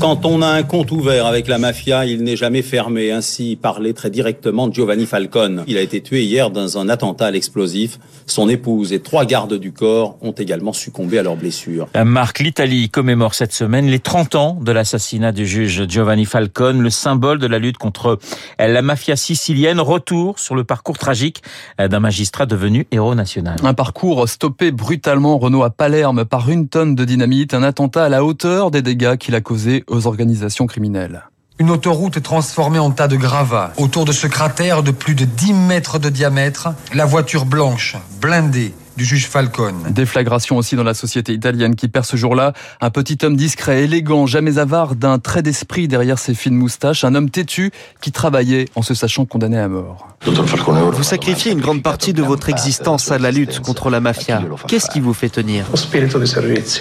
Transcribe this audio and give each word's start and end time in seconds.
Quand 0.00 0.26
on 0.26 0.42
a 0.42 0.48
un 0.48 0.62
compte 0.64 0.90
ouvert 0.90 1.26
avec 1.26 1.46
la 1.48 1.58
mafia, 1.58 2.04
il 2.04 2.24
n'est 2.24 2.36
jamais 2.36 2.62
fermé. 2.62 3.12
Ainsi 3.12 3.56
parlait 3.60 3.92
très 3.92 4.10
directement 4.10 4.70
Giovanni 4.70 5.06
Falcone. 5.06 5.64
Il 5.66 5.78
a 5.78 5.80
été 5.80 6.02
tué 6.02 6.24
hier 6.24 6.50
dans 6.50 6.78
un 6.78 6.88
attentat 6.88 7.26
à 7.26 7.30
l'explosif. 7.30 7.98
Son 8.26 8.48
épouse 8.48 8.92
et 8.92 9.00
trois 9.00 9.24
gardes 9.24 9.54
du 9.54 9.72
corps 9.72 10.18
ont 10.20 10.32
également 10.32 10.72
succombé 10.72 11.18
à 11.18 11.22
leurs 11.22 11.36
blessures. 11.36 11.88
Marc, 12.04 12.40
l'Italie 12.40 12.90
commémore 12.90 13.34
cette 13.34 13.52
semaine 13.52 13.86
les 13.86 13.98
30 13.98 14.34
ans 14.34 14.58
de 14.60 14.72
l'assassinat 14.72 15.32
du 15.32 15.46
juge 15.46 15.86
Giovanni 15.88 16.24
Falcone, 16.24 16.80
le 16.80 16.90
symbole 16.90 17.38
de 17.38 17.46
la 17.46 17.58
lutte 17.58 17.78
contre 17.78 18.18
la 18.58 18.82
mafia 18.82 19.16
sicilienne. 19.16 19.80
Retour 19.80 20.38
sur 20.38 20.54
le 20.54 20.64
parcours 20.64 20.98
tragique 20.98 21.42
d'un 21.78 22.00
magistrat 22.00 22.46
devenu 22.46 22.86
héros 22.90 23.14
national. 23.14 23.56
Un 23.62 23.74
parcours 23.74 24.28
stoppé 24.28 24.70
brutalement, 24.70 25.38
Renault 25.38 25.62
à 25.62 25.70
Palerme, 25.70 26.24
par 26.24 26.50
une 26.50 26.68
tonne 26.68 26.94
de 26.94 27.04
dynamite. 27.04 27.54
Un 27.54 27.62
attentat 27.62 28.04
à 28.04 28.08
la 28.08 28.24
hauteur 28.24 28.70
des 28.70 28.82
dégâts 28.82 29.16
qu'il 29.16 29.34
a 29.34 29.40
causés 29.40 29.83
aux 29.88 30.06
organisations 30.06 30.66
criminelles. 30.66 31.24
Une 31.58 31.70
autoroute 31.70 32.16
est 32.16 32.20
transformée 32.20 32.80
en 32.80 32.90
tas 32.90 33.06
de 33.06 33.16
gravats. 33.16 33.72
Autour 33.76 34.04
de 34.04 34.12
ce 34.12 34.26
cratère 34.26 34.82
de 34.82 34.90
plus 34.90 35.14
de 35.14 35.24
10 35.24 35.52
mètres 35.52 36.00
de 36.00 36.08
diamètre, 36.08 36.70
la 36.92 37.04
voiture 37.04 37.44
blanche, 37.44 37.96
blindée, 38.20 38.74
du 38.96 39.04
juge 39.04 39.26
Falcone. 39.26 39.76
Déflagration 39.90 40.56
aussi 40.56 40.76
dans 40.76 40.84
la 40.84 40.94
société 40.94 41.32
italienne 41.32 41.74
qui 41.74 41.88
perd 41.88 42.04
ce 42.04 42.16
jour-là 42.16 42.52
un 42.80 42.90
petit 42.90 43.18
homme 43.22 43.36
discret, 43.36 43.84
élégant, 43.84 44.26
jamais 44.26 44.58
avare, 44.58 44.94
d'un 44.94 45.18
trait 45.18 45.42
d'esprit 45.42 45.88
derrière 45.88 46.18
ses 46.18 46.34
fines 46.34 46.54
moustaches, 46.54 47.04
un 47.04 47.14
homme 47.14 47.30
têtu 47.30 47.72
qui 48.00 48.12
travaillait 48.12 48.68
en 48.74 48.82
se 48.82 48.94
sachant 48.94 49.24
condamné 49.24 49.58
à 49.58 49.68
mort. 49.68 50.08
Vous 50.24 51.02
sacrifiez 51.02 51.52
une 51.52 51.60
grande 51.60 51.82
partie 51.82 52.12
de 52.12 52.22
votre 52.22 52.48
existence 52.48 53.10
à 53.10 53.18
la 53.18 53.30
lutte 53.30 53.60
contre 53.60 53.90
la 53.90 54.00
mafia. 54.00 54.42
Qu'est-ce 54.68 54.90
qui 54.90 55.00
vous 55.00 55.14
fait 55.14 55.28
tenir? 55.28 55.66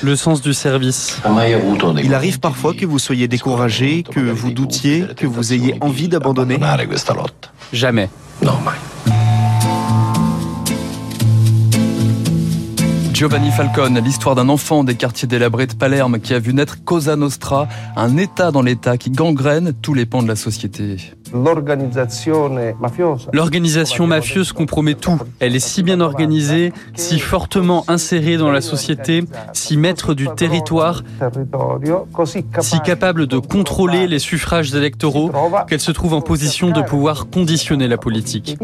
Le 0.04 0.16
sens 0.16 0.41
du 0.41 0.54
service. 0.54 1.20
Il 2.04 2.13
arrive 2.13 2.40
parfois 2.40 2.73
que 2.73 2.85
vous 2.85 2.99
soyez 2.99 3.27
découragé, 3.27 4.04
que 4.04 4.20
vous 4.20 4.51
doutiez, 4.51 5.05
que 5.16 5.27
vous 5.27 5.54
ayez 5.54 5.76
envie 5.82 6.07
d'abandonner? 6.07 6.60
Jamais. 7.71 8.10
Giovanni 13.14 13.52
Falcone, 13.52 14.00
l'histoire 14.00 14.34
d'un 14.34 14.50
enfant 14.50 14.84
des 14.84 14.96
quartiers 14.96 15.28
délabrés 15.28 15.68
de 15.68 15.76
Palerme 15.76 16.20
qui 16.20 16.34
a 16.34 16.40
vu 16.40 16.52
naître 16.52 16.84
Cosa 16.84 17.16
Nostra, 17.16 17.68
un 17.96 18.18
État 18.18 18.50
dans 18.52 18.64
l'État 18.64 18.98
qui 18.98 19.12
gangrène 19.12 19.72
tous 19.72 19.94
les 19.94 20.08
pans 20.08 20.24
de 20.24 20.28
la 20.28 20.36
société. 20.36 20.98
L'organisation 23.34 24.07
mafieuse 24.07 24.51
compromet 24.53 24.93
tout. 24.93 25.20
Elle 25.39 25.55
est 25.55 25.59
si 25.59 25.84
bien 25.84 25.99
organisée, 25.99 26.73
si 26.95 27.20
fortement 27.20 27.84
insérée 27.87 28.37
dans 28.37 28.51
la 28.51 28.62
société, 28.62 29.23
si 29.54 29.77
maître 29.77 30.13
du 30.13 30.27
territoire, 30.29 31.04
si 32.59 32.79
capable 32.81 33.27
de 33.27 33.37
contrôler 33.39 34.07
les 34.07 34.20
suffrages 34.20 34.73
électoraux 34.76 35.31
qu'elle 35.67 35.79
se 35.79 35.91
trouve 35.91 36.13
en 36.13 36.21
position 36.21 36.70
de 36.70 36.81
pouvoir 36.81 37.29
conditionner 37.29 37.87
la 37.87 37.98
politique. 37.98 38.57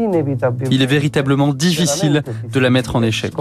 Il 0.70 0.82
est 0.82 0.86
véritablement 0.86 1.52
difficile 1.52 2.22
de 2.52 2.60
la 2.60 2.70
mettre 2.70 2.96
en 2.96 3.02
échec. 3.02 3.32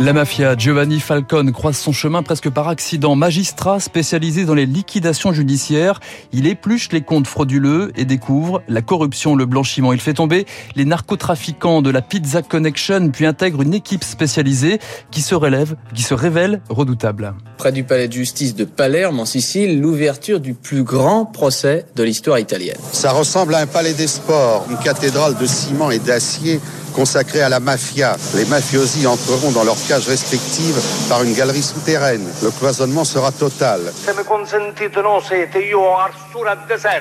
La 0.00 0.12
mafia, 0.12 0.56
Giovanni 0.56 1.00
Falcone 1.00 1.50
croise 1.50 1.76
son 1.76 1.90
chemin 1.90 2.22
presque 2.22 2.48
par 2.50 2.68
accident. 2.68 3.16
Magistrat 3.16 3.80
spécialisé 3.80 4.44
dans 4.44 4.54
les 4.54 4.64
liquidations 4.64 5.32
judiciaires, 5.32 5.98
il 6.32 6.46
épluche 6.46 6.92
les 6.92 7.00
comptes 7.00 7.26
frauduleux 7.26 7.90
et 7.96 8.04
découvre 8.04 8.62
la 8.68 8.80
corruption, 8.80 9.34
le 9.34 9.44
blanchiment. 9.44 9.92
Il 9.92 10.00
fait 10.00 10.14
tomber 10.14 10.46
les 10.76 10.84
narcotrafiquants 10.84 11.82
de 11.82 11.90
la 11.90 12.00
Pizza 12.00 12.42
Connection, 12.42 13.10
puis 13.10 13.26
intègre 13.26 13.62
une 13.62 13.74
équipe 13.74 14.04
spécialisée 14.04 14.78
qui 15.10 15.20
se 15.20 15.34
relève, 15.34 15.74
qui 15.94 16.02
se 16.02 16.14
révèle 16.14 16.60
redoutable. 16.68 17.34
Près 17.56 17.72
du 17.72 17.82
palais 17.82 18.06
de 18.06 18.12
justice 18.12 18.54
de 18.54 18.64
Palerme, 18.64 19.18
en 19.18 19.24
Sicile, 19.24 19.80
l'ouverture 19.80 20.38
du 20.38 20.54
plus 20.54 20.84
grand 20.84 21.24
procès 21.26 21.86
de 21.96 22.04
l'histoire 22.04 22.38
italienne. 22.38 22.78
Ça 22.92 23.10
ressemble 23.10 23.52
à 23.56 23.58
un 23.58 23.66
palais 23.66 23.94
des 23.94 24.06
sports, 24.06 24.64
une 24.70 24.78
cathédrale 24.78 25.36
de 25.36 25.46
ciment 25.46 25.90
et 25.90 25.98
d'acier 25.98 26.60
consacrée 26.98 27.42
à 27.42 27.48
la 27.48 27.60
mafia. 27.60 28.16
Les 28.34 28.44
mafiosi 28.44 29.06
entreront 29.06 29.52
dans 29.52 29.62
leurs 29.62 29.80
cages 29.86 30.08
respectives 30.08 30.80
par 31.08 31.22
une 31.22 31.32
galerie 31.32 31.62
souterraine. 31.62 32.26
Le 32.42 32.50
cloisonnement 32.50 33.04
sera 33.04 33.30
total. 33.30 33.82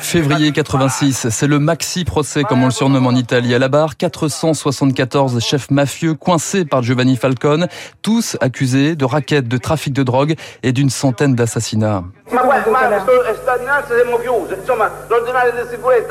Février 0.01 0.51
86, 0.51 1.29
c'est 1.31 1.47
le 1.47 1.57
maxi 1.57 2.05
procès 2.05 2.43
comme 2.43 2.61
on 2.61 2.65
le 2.65 2.71
surnomme 2.71 3.07
en 3.07 3.15
Italie. 3.15 3.55
À 3.55 3.59
la 3.59 3.69
barre, 3.69 3.97
474 3.97 5.39
chefs 5.39 5.71
mafieux 5.71 6.13
coincés 6.13 6.63
par 6.63 6.83
Giovanni 6.83 7.15
Falcone, 7.15 7.67
tous 8.03 8.37
accusés 8.39 8.95
de 8.95 9.03
raquettes, 9.03 9.47
de 9.47 9.57
trafic 9.57 9.93
de 9.93 10.03
drogue 10.03 10.35
et 10.61 10.73
d'une 10.73 10.91
centaine 10.91 11.33
d'assassinats. 11.33 12.03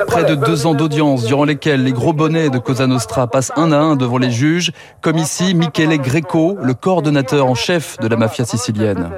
Près 0.07 0.23
de 0.23 0.35
deux 0.35 0.65
ans 0.65 0.73
d'audience 0.73 1.25
durant 1.25 1.45
lesquelles 1.45 1.83
les 1.83 1.93
gros 1.93 2.13
bonnets 2.13 2.49
de 2.49 2.57
Cosa 2.57 2.87
Nostra 2.87 3.27
passent 3.27 3.51
un 3.55 3.71
à 3.71 3.76
devant 3.95 4.17
les 4.17 4.31
juges, 4.31 4.71
comme 5.01 5.17
ici 5.17 5.53
Michele 5.53 5.97
Greco, 5.97 6.57
le 6.61 6.73
coordonnateur 6.73 7.45
en 7.45 7.55
chef 7.55 7.97
de 7.99 8.07
la 8.07 8.17
mafia 8.17 8.45
sicilienne. 8.45 9.11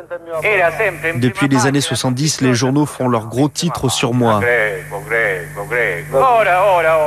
Depuis 1.15 1.47
les 1.47 1.65
années 1.65 1.81
70, 1.81 2.41
les 2.41 2.53
journaux 2.53 2.85
font 2.85 3.07
leurs 3.07 3.27
gros 3.27 3.49
titres 3.49 3.89
sur 3.89 4.13
moi. 4.13 4.41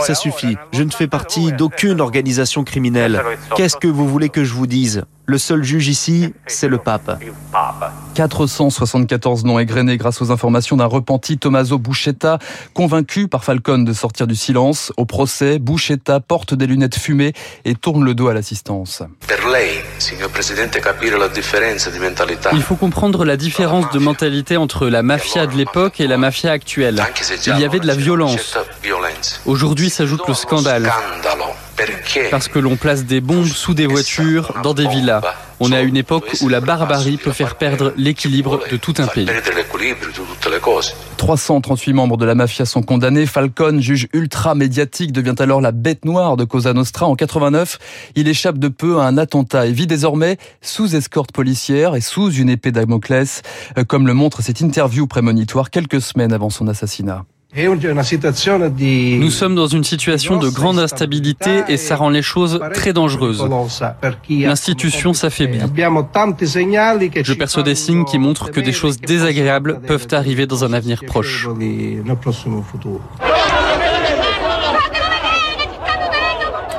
Ça 0.01 0.15
suffit, 0.15 0.57
je 0.73 0.83
ne 0.83 0.91
fais 0.91 1.07
partie 1.07 1.53
d'aucune 1.53 2.01
organisation 2.01 2.65
criminelle. 2.65 3.23
Qu'est-ce 3.57 3.77
que 3.77 3.89
vous 3.89 4.09
voulez 4.09 4.29
que 4.29 4.45
je 4.45 4.55
vous 4.55 4.67
dise? 4.67 5.05
Le 5.27 5.39
seul 5.39 5.63
juge 5.63 5.89
ici, 5.89 6.35
c'est 6.47 6.69
le 6.69 6.79
pape. 6.79 7.19
474 8.15 9.45
noms 9.45 9.59
égrenés 9.59 9.97
grâce 9.97 10.21
aux 10.21 10.31
informations 10.31 10.77
d'un 10.77 10.87
repenti 10.87 11.39
Tommaso 11.39 11.79
Buscetta, 11.79 12.39
convaincu 12.75 13.29
par 13.29 13.45
Falcone 13.45 13.85
de 13.85 13.93
sortir 13.93 14.27
du 14.27 14.35
silence. 14.35 14.93
Au 14.97 15.05
procès, 15.05 15.59
Buscetta 15.59 16.21
porte 16.21 16.55
des 16.55 16.67
lunettes 16.67 16.97
fumées 16.97 17.33
et 17.65 17.75
tourne 17.75 18.05
le 18.05 18.15
dos 18.15 18.29
à 18.29 18.35
l'assistance. 18.35 19.03
Il 22.53 22.63
faut 22.63 22.77
comprendre 22.77 23.25
la 23.25 23.37
différence 23.37 23.91
de 23.91 23.99
mentalité 23.99 24.57
entre 24.57 24.89
la 24.89 25.03
mafia 25.03 25.47
de 25.47 25.57
l'époque 25.57 26.01
et 26.01 26.07
la 26.07 26.19
mafia 26.19 26.53
actuelle. 26.53 27.03
Il 27.47 27.59
y 27.59 27.65
avait 27.65 27.81
de 27.81 27.87
la 27.87 27.95
violence. 27.95 28.59
Aujourd'hui 29.47 29.91
s'ajoute 29.91 30.27
le 30.29 30.35
scandale. 30.35 30.93
Parce 32.31 32.49
que 32.49 32.59
l'on 32.59 32.77
place 32.77 33.05
des 33.05 33.21
bombes 33.21 33.47
sous 33.47 33.75
des 33.75 33.87
voitures, 33.87 34.55
dans 34.63 34.75
des 34.75 34.87
villas. 34.89 35.23
On 35.61 35.71
est 35.71 35.77
à 35.77 35.83
une 35.83 35.97
époque 35.97 36.37
où 36.43 36.49
la 36.49 36.61
barbarie 36.61 37.19
peut 37.19 37.31
faire 37.31 37.55
perdre 37.55 37.93
l'équilibre 37.97 38.61
de 38.71 38.77
tout 38.77 38.95
un 38.99 39.07
pays. 39.07 39.27
338 41.17 41.93
membres 41.93 42.17
de 42.17 42.25
la 42.25 42.35
mafia 42.35 42.65
sont 42.65 42.83
condamnés. 42.83 43.27
Falcone, 43.27 43.81
juge 43.81 44.09
ultra 44.13 44.55
médiatique, 44.57 45.13
devient 45.13 45.37
alors 45.39 45.61
la 45.61 45.71
bête 45.71 46.05
noire 46.05 46.37
de 46.37 46.45
Cosa 46.45 46.73
Nostra. 46.73 47.07
En 47.07 47.15
89, 47.15 47.79
il 48.17 48.27
échappe 48.27 48.59
de 48.59 48.69
peu 48.69 48.99
à 48.99 49.05
un 49.05 49.17
attentat 49.19 49.67
et 49.67 49.73
vit 49.73 49.87
désormais 49.87 50.37
sous 50.63 50.97
escorte 50.97 51.31
policière 51.31 51.95
et 51.95 52.01
sous 52.01 52.33
une 52.33 52.49
épée 52.49 52.73
Damoclès, 52.73 53.43
comme 53.87 54.07
le 54.07 54.15
montre 54.15 54.43
cette 54.43 54.61
interview 54.61 55.07
prémonitoire 55.07 55.71
quelques 55.71 56.01
semaines 56.01 56.33
avant 56.33 56.51
son 56.51 56.67
assassinat. 56.67 57.25
Nous 57.55 59.31
sommes 59.31 59.55
dans 59.55 59.67
une 59.67 59.85
situation 59.85 60.39
de 60.39 60.49
grande 60.49 60.79
instabilité 60.79 61.63
et 61.69 61.77
ça 61.77 61.97
rend 61.97 62.09
les 62.09 62.23
choses 62.23 62.59
très 62.73 62.95
dangereuses. 62.95 63.47
L'institution 64.31 65.13
s'affaiblit. 65.13 65.61
Je 65.61 67.33
perçois 67.35 67.63
des 67.63 67.75
signes 67.75 68.07
qui 68.07 68.19
montrent 68.19 68.51
que 68.51 68.61
des 68.61 68.73
choses 68.73 68.99
désagréables 68.99 69.81
peuvent 69.87 70.09
arriver 70.13 70.47
dans 70.47 70.65
un 70.65 70.73
avenir 70.73 71.05
proche. 71.05 71.47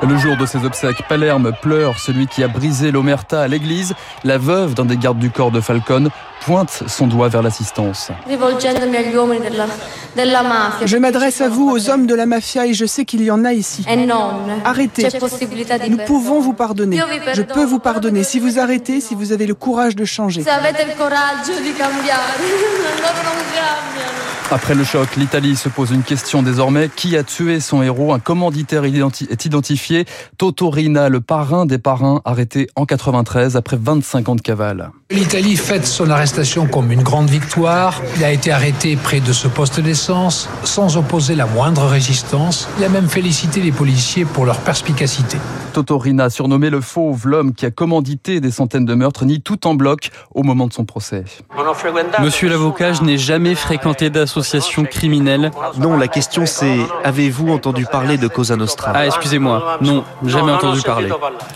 Le 0.06 0.18
jour 0.18 0.36
de 0.36 0.46
ses 0.46 0.66
obsèques, 0.66 1.04
Palerme 1.08 1.54
pleure 1.62 1.98
celui 2.00 2.28
qui 2.28 2.44
a 2.44 2.50
brisé 2.50 2.92
l'omerta 2.92 3.42
à 3.42 3.48
l'église. 3.48 3.94
La 4.26 4.38
veuve 4.38 4.74
d'un 4.74 4.86
des 4.86 4.98
gardes 4.98 5.20
du 5.20 5.30
corps 5.30 5.52
de 5.52 5.62
Falcone 5.62 6.10
pointe 6.46 6.84
son 6.88 7.08
doigt 7.08 7.30
vers 7.30 7.42
l'assistance. 7.42 8.12
Je 10.86 10.98
m'adresse 10.98 11.42
à 11.42 11.50
vous, 11.50 11.70
aux 11.70 11.90
hommes 11.90 12.06
de 12.06 12.16
la 12.16 12.26
mafia, 12.26 12.68
et 12.68 12.74
je 12.74 12.86
sais 12.86 13.06
qu'il 13.06 13.24
y 13.24 13.32
en 13.32 13.46
a 13.46 13.54
ici. 13.54 13.86
Arrêtez. 14.66 15.08
Nous 15.90 15.98
pouvons 16.06 16.40
vous 16.40 16.54
pardonner. 16.54 17.00
Je 17.34 17.42
peux 17.42 17.66
vous 17.66 17.80
pardonner 17.80 18.24
si 18.24 18.40
vous 18.40 18.60
arrêtez, 18.60 19.02
si 19.02 19.16
vous 19.16 19.32
avez 19.32 19.48
le 19.48 19.56
courage 19.56 19.96
de 19.96 20.06
changer. 20.06 20.44
Après 24.52 24.76
le 24.76 24.84
choc, 24.84 25.16
l'Italie 25.16 25.56
se 25.56 25.68
pose 25.68 25.90
une 25.90 26.04
question 26.04 26.44
désormais. 26.44 26.90
Qui 26.96 27.18
a 27.18 27.24
tué 27.24 27.60
son 27.60 27.82
héros? 27.82 28.14
Un 28.14 28.20
commanditaire 28.20 28.84
est 28.86 29.46
identifié. 29.46 30.06
Toto 30.38 30.70
Rina, 30.70 31.10
le 31.10 31.22
parrain 31.22 31.66
des 31.66 31.80
parrains, 31.80 32.22
arrêté 32.24 32.68
en 32.76 32.86
93 32.86 33.56
après 33.56 33.78
25 33.82 34.30
ans 34.30 34.36
de 34.36 34.42
cavale. 34.42 34.92
L'Italie 35.10 35.56
fête 35.56 35.88
son 35.88 36.10
arrestation 36.10 36.33
comme 36.72 36.92
une 36.92 37.04
grande 37.04 37.30
victoire. 37.30 38.02
Il 38.18 38.24
a 38.24 38.32
été 38.32 38.52
arrêté 38.52 38.96
près 38.96 39.20
de 39.20 39.32
ce 39.32 39.48
poste 39.48 39.80
d'essence 39.80 40.50
sans 40.64 40.98
opposer 40.98 41.36
la 41.36 41.46
moindre 41.46 41.86
résistance. 41.86 42.68
Il 42.80 42.84
a 42.84 42.90
même 42.90 43.08
félicité 43.08 43.62
les 43.62 43.72
policiers 43.72 44.26
pour 44.26 44.46
leur 44.46 44.58
perspicacité. 44.58 45.38
Toto 45.74 45.98
Rina, 45.98 46.30
surnommé 46.30 46.70
le 46.70 46.82
fauve, 46.82 47.28
l'homme 47.28 47.54
qui 47.54 47.66
a 47.66 47.72
commandité 47.72 48.42
des 48.42 48.52
centaines 48.52 48.86
de 48.86 48.94
meurtres, 48.96 49.26
nie 49.26 49.42
tout 49.42 49.68
en 49.68 49.76
bloc 49.76 50.10
au 50.34 50.44
moment 50.44 50.68
de 50.68 50.74
son 50.74 50.86
procès. 50.86 51.24
Monsieur 52.20 52.50
l'avocat, 52.50 52.94
je 52.94 53.04
n'ai 53.04 53.18
jamais 53.18 53.54
fréquenté 53.54 54.10
d'association 54.10 54.86
criminelle. 54.86 55.52
Non, 55.78 55.98
la 55.98 56.08
question 56.08 56.46
c'est 56.46 56.80
avez-vous 57.04 57.50
entendu 57.50 57.86
parler 57.86 58.18
de 58.18 58.28
Cosa 58.28 58.56
Nostra? 58.56 58.92
Ah, 58.96 59.06
excusez-moi. 59.06 59.78
Non, 59.82 60.04
jamais 60.26 60.52
entendu 60.52 60.82
parler. 60.82 61.10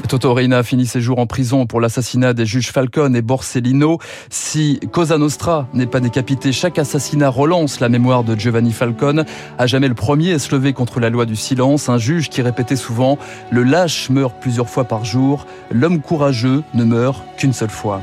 Toto 0.07 0.33
Rina 0.33 0.61
finit 0.63 0.87
ses 0.87 1.01
jours 1.01 1.19
en 1.19 1.25
prison 1.25 1.65
pour 1.65 1.81
l'assassinat 1.81 2.33
des 2.33 2.45
juges 2.45 2.71
Falcone 2.71 3.15
et 3.15 3.21
Borsellino. 3.21 3.99
Si 4.29 4.66
Cosa 4.75 5.17
Nostra 5.17 5.67
n'est 5.73 5.87
pas 5.87 5.99
décapité, 5.99 6.51
chaque 6.51 6.79
assassinat 6.79 7.29
relance 7.29 7.79
la 7.79 7.89
mémoire 7.89 8.23
de 8.23 8.35
Giovanni 8.35 8.71
Falcone. 8.71 9.25
À 9.57 9.67
jamais 9.67 9.87
le 9.87 9.93
premier 9.93 10.33
à 10.33 10.39
se 10.39 10.53
lever 10.53 10.73
contre 10.73 10.99
la 10.99 11.09
loi 11.09 11.25
du 11.25 11.35
silence, 11.35 11.89
un 11.89 11.97
juge 11.97 12.29
qui 12.29 12.41
répétait 12.41 12.75
souvent 12.75 13.17
le 13.51 13.63
lâche 13.63 14.09
meurt 14.09 14.35
plusieurs 14.39 14.69
fois 14.69 14.85
par 14.85 15.05
jour, 15.05 15.45
l'homme 15.71 16.01
courageux 16.01 16.63
ne 16.73 16.83
meurt 16.83 17.23
qu'une 17.37 17.53
seule 17.53 17.69
fois. 17.69 18.01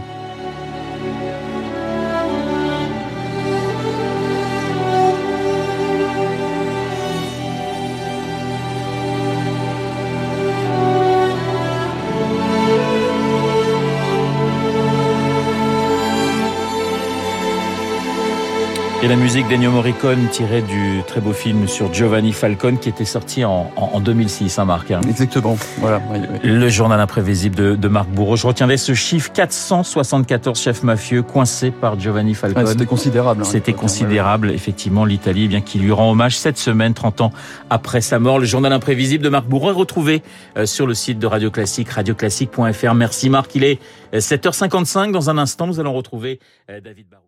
Et 19.05 19.07
la 19.07 19.17
musique 19.17 19.47
d'Ennio 19.49 19.71
Morricone 19.71 20.29
tirée 20.31 20.63
du 20.63 21.03
très 21.07 21.21
beau 21.21 21.35
film 21.35 21.69
sur 21.69 21.93
Giovanni 21.93 22.33
Falcone 22.33 22.79
qui 22.79 22.89
était 22.89 23.05
sorti 23.05 23.45
en, 23.45 23.71
en 23.77 24.01
2006, 24.01 24.59
hein 24.59 24.65
Marc 24.65 24.91
hein. 24.91 25.03
Exactement. 25.07 25.59
Voilà. 25.77 26.01
Le 26.43 26.69
journal 26.71 26.99
imprévisible 26.99 27.55
de, 27.55 27.77
de, 27.77 27.89
Marc 27.89 28.09
Bourreau. 28.09 28.37
Je 28.37 28.47
retiendrai 28.47 28.79
ce 28.79 28.95
chiffre 28.95 29.31
474 29.31 30.59
chefs 30.59 30.83
mafieux 30.83 31.21
coincés 31.21 31.71
par 31.71 32.01
Giovanni 32.01 32.33
Falcone. 32.33 32.65
Ah, 32.67 32.71
C'était 32.71 32.87
considérable. 32.87 33.43
Hein, 33.43 33.47
C'était 33.47 33.75
considérable, 33.75 34.51
effectivement, 34.51 35.05
l'Italie, 35.05 35.45
eh 35.45 35.49
bien 35.49 35.61
qui 35.61 35.79
lui 35.79 35.93
rend 35.93 36.11
hommage 36.11 36.39
cette 36.39 36.57
semaine, 36.57 36.95
30 36.95 37.21
ans 37.21 37.33
après 37.69 38.01
sa 38.01 38.19
mort. 38.19 38.39
Le 38.39 38.47
journal 38.47 38.73
imprévisible 38.73 39.23
de 39.23 39.29
Marc 39.29 39.47
Bourreau 39.47 39.69
est 39.69 39.75
retrouvé 39.75 40.23
euh, 40.57 40.65
sur 40.65 40.87
le 40.87 40.95
site 40.95 41.19
de 41.19 41.27
Radio 41.27 41.51
Classique, 41.51 41.91
radioclassique.fr. 41.91 42.95
Merci 42.95 43.29
Marc. 43.29 43.55
Il 43.55 43.65
est 43.65 43.83
7h55. 44.15 45.13
Dans 45.13 45.29
un 45.29 45.37
instant, 45.37 45.67
nous 45.67 45.79
allons 45.79 45.93
retrouver 45.93 46.41
euh, 46.71 46.81
David 46.81 47.11
Barou. 47.11 47.24